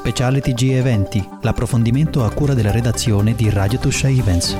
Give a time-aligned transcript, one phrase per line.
[0.00, 4.56] Speciale TG Eventi, l'approfondimento a cura della redazione di Radio Tuscia Events.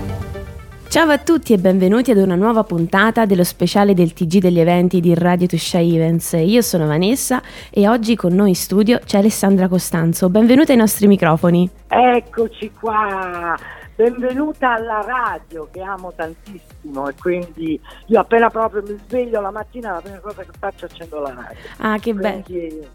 [0.87, 5.01] Ciao a tutti e benvenuti ad una nuova puntata dello speciale del TG degli eventi
[5.01, 6.37] di Radio Tuscia Events.
[6.45, 7.41] Io sono Vanessa
[7.71, 10.29] e oggi con noi in studio c'è Alessandra Costanzo.
[10.29, 11.67] Benvenuta ai nostri microfoni.
[11.89, 13.57] Eccoci qua!
[14.01, 19.93] Benvenuta alla radio che amo tantissimo e quindi io appena proprio mi sveglio la mattina
[19.93, 21.59] la prima cosa che faccio è accendo la radio.
[21.77, 22.43] Ah, che bello.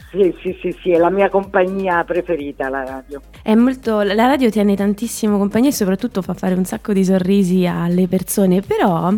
[0.09, 3.21] Sì, sì, sì, sì, è la mia compagnia preferita la radio.
[3.43, 7.67] È molto, la radio tiene tantissimo compagnia e soprattutto fa fare un sacco di sorrisi
[7.67, 9.13] alle persone, però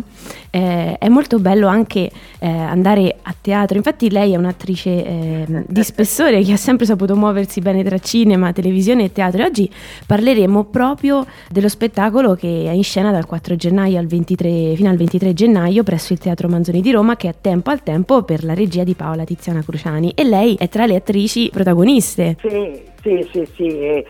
[0.50, 3.78] eh, è molto bello anche eh, andare a teatro.
[3.78, 8.52] Infatti lei è un'attrice eh, di spessore che ha sempre saputo muoversi bene tra cinema,
[8.52, 9.70] televisione e teatro e oggi
[10.04, 14.96] parleremo proprio dello spettacolo che è in scena dal 4 gennaio al 23, fino al
[14.96, 18.52] 23 gennaio presso il Teatro Manzoni di Roma che è Tempo al Tempo per la
[18.52, 22.36] regia di Paola Tiziana Cruciani e lei è tra le attrici protagoniste.
[22.40, 23.68] Sì, sì, sì, sì.
[23.68, 24.04] Eh,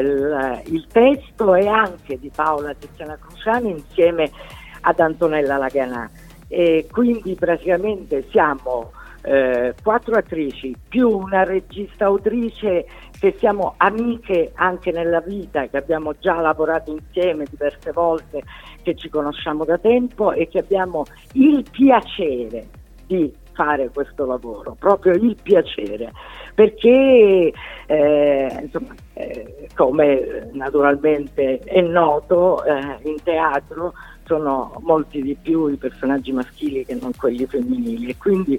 [0.00, 4.28] il, il testo è anche di Paola Tiziana Cruciani insieme
[4.80, 6.10] ad Antonella Laganà
[6.48, 8.90] e quindi praticamente siamo
[9.26, 12.86] eh, quattro attrici più una regista autrice
[13.18, 18.42] che siamo amiche anche nella vita, che abbiamo già lavorato insieme diverse volte,
[18.82, 22.68] che ci conosciamo da tempo e che abbiamo il piacere
[23.06, 26.12] di fare questo lavoro, proprio il piacere,
[26.54, 27.52] perché
[27.86, 33.92] eh, insomma, eh, come naturalmente è noto eh, in teatro
[34.26, 38.10] sono molti di più i personaggi maschili che non quelli femminili.
[38.10, 38.58] E quindi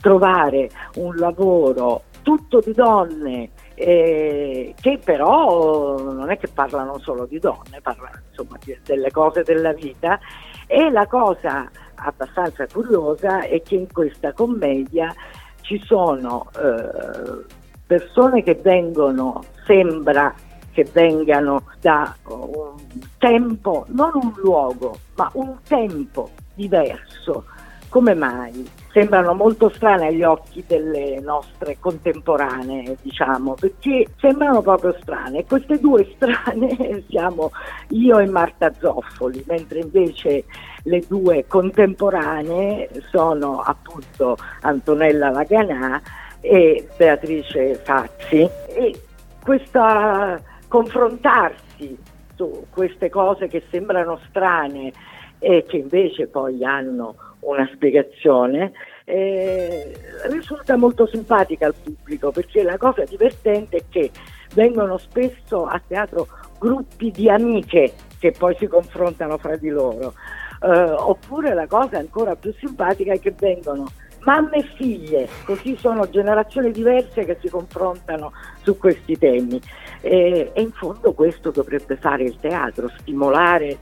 [0.00, 7.38] trovare un lavoro tutto di donne eh, che però non è che parlano solo di
[7.38, 10.18] donne, parlano insomma delle cose della vita.
[10.66, 15.14] E la cosa abbastanza curiosa è che in questa commedia
[15.62, 17.44] ci sono eh,
[17.86, 20.34] persone che vengono, sembra
[20.72, 22.76] che vengano da un
[23.18, 27.44] tempo, non un luogo, ma un tempo diverso.
[27.88, 28.68] Come mai?
[28.92, 35.46] Sembrano molto strane agli occhi delle nostre contemporanee, diciamo, perché sembrano proprio strane.
[35.46, 37.50] Queste due strane siamo
[37.90, 40.44] io e Marta Zoffoli, mentre invece
[40.82, 46.00] le due contemporanee sono appunto Antonella Laganà
[46.40, 48.48] e Beatrice Fazzi.
[48.68, 49.00] E
[49.42, 50.38] questa
[50.68, 54.92] confrontarsi su queste cose che sembrano strane
[55.40, 58.72] e che invece poi hanno una spiegazione,
[59.04, 59.92] eh,
[60.28, 64.10] risulta molto simpatica al pubblico perché la cosa divertente è che
[64.54, 66.26] vengono spesso a teatro
[66.58, 70.14] gruppi di amiche che poi si confrontano fra di loro,
[70.62, 73.86] eh, oppure la cosa ancora più simpatica è che vengono
[74.20, 79.60] mamme e figlie, così sono generazioni diverse che si confrontano su questi temi.
[80.00, 83.78] E, e in fondo questo dovrebbe fare il teatro, stimolare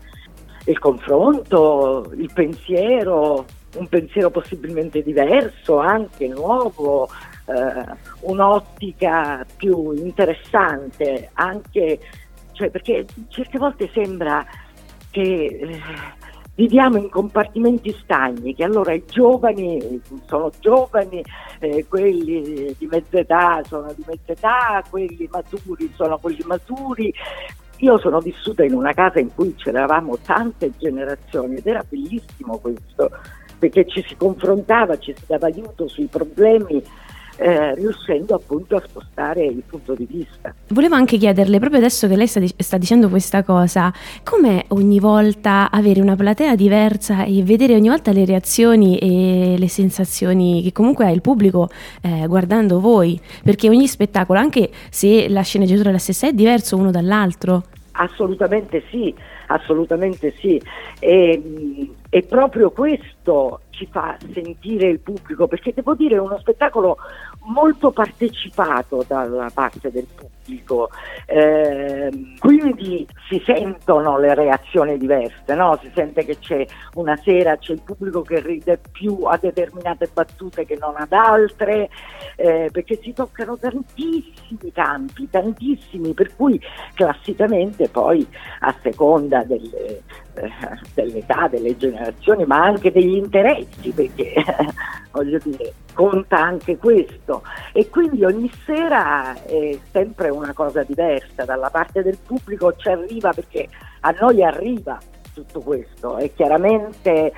[0.67, 3.45] il confronto, il pensiero,
[3.77, 7.09] un pensiero possibilmente diverso, anche nuovo,
[7.47, 12.01] eh, un'ottica più interessante, anche,
[12.53, 14.45] cioè, perché certe volte sembra
[15.11, 15.81] che eh,
[16.57, 21.23] viviamo in compartimenti stagni, che allora i giovani sono giovani,
[21.61, 27.13] eh, quelli di mezza età sono di mezza età, quelli maturi sono quelli maturi.
[27.81, 33.11] Io sono vissuta in una casa in cui c'eravamo tante generazioni ed era bellissimo questo,
[33.59, 36.83] perché ci si confrontava, ci si dava aiuto sui problemi
[37.37, 40.55] eh, riuscendo appunto a spostare il punto di vista.
[40.69, 43.93] Volevo anche chiederle, proprio adesso che lei sta, sta dicendo questa cosa,
[44.25, 49.69] com'è ogni volta avere una platea diversa e vedere ogni volta le reazioni e le
[49.69, 51.69] sensazioni che comunque ha il pubblico
[52.03, 53.21] eh, guardando voi?
[53.43, 57.65] Perché ogni spettacolo, anche se la sceneggiatura è la stessa, è diverso uno dall'altro.
[57.93, 59.15] Assolutamente sì,
[59.47, 60.61] assolutamente sì.
[60.99, 66.97] E, e proprio questo ci fa sentire il pubblico, perché devo dire è uno spettacolo
[67.47, 70.91] molto partecipato dalla parte del pubblico,
[71.27, 75.79] eh, quindi si sentono le reazioni diverse, no?
[75.81, 80.65] si sente che c'è una sera c'è il pubblico che ride più a determinate battute
[80.65, 81.91] che non ad altre,
[82.37, 86.61] eh, perché si toccano tantissimi campi, tantissimi, per cui
[86.95, 88.27] classicamente poi
[88.61, 90.03] a seconda delle,
[90.95, 94.35] dell'età, delle generazioni, ma anche degli interessi, perché
[95.13, 97.43] voglio dire, conta anche questo.
[97.73, 103.33] E quindi ogni sera è sempre una cosa diversa, dalla parte del pubblico ci arriva
[103.33, 103.69] perché
[104.01, 104.99] a noi arriva
[105.33, 107.33] tutto questo e chiaramente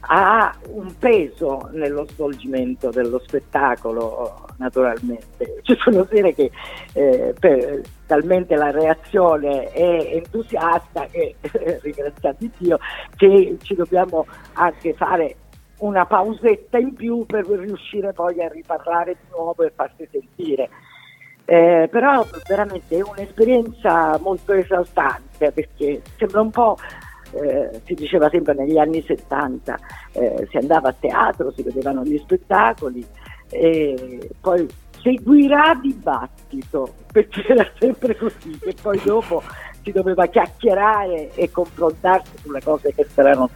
[0.00, 5.60] ha un peso nello svolgimento dello spettacolo, naturalmente.
[5.62, 6.50] Ci sono sere che
[6.92, 11.34] eh, per, talmente la reazione è entusiasta che,
[11.82, 12.78] ringraziati Dio,
[13.16, 15.36] che ci dobbiamo anche fare
[15.78, 20.68] una pausetta in più per riuscire poi a riparlare di nuovo e farsi sentire.
[21.46, 26.76] Eh, però veramente è un'esperienza molto esaltante perché sembra un po',
[27.32, 29.78] eh, si diceva sempre negli anni 70,
[30.12, 33.04] eh, si andava a teatro, si vedevano gli spettacoli
[33.50, 34.66] e poi
[35.02, 39.42] seguirà dibattito perché era sempre così che poi dopo
[39.82, 43.48] si doveva chiacchierare e confrontarsi sulle cose che saranno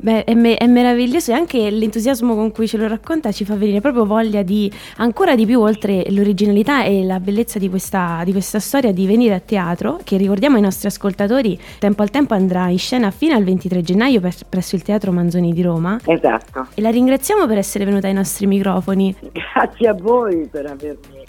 [0.00, 3.56] Beh, è, me- è, meraviglioso e anche l'entusiasmo con cui ce lo racconta ci fa
[3.56, 8.30] venire proprio voglia di ancora di più, oltre l'originalità e la bellezza di questa, di
[8.30, 12.68] questa storia, di venire a teatro, che ricordiamo ai nostri ascoltatori, tempo al tempo andrà
[12.68, 15.98] in scena fino al 23 gennaio per, presso il Teatro Manzoni di Roma.
[16.04, 16.68] Esatto.
[16.74, 19.14] E la ringraziamo per essere venuta ai nostri microfoni.
[19.32, 21.24] Grazie a voi per avermi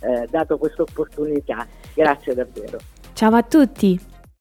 [0.00, 1.66] eh, dato questa opportunità.
[1.94, 2.78] Grazie davvero.
[3.12, 4.12] Ciao a tutti.